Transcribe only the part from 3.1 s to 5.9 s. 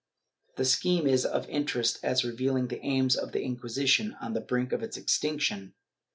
of the Inquisition on the brink of its extinction.